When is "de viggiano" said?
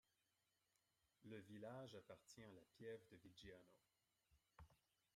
3.11-3.61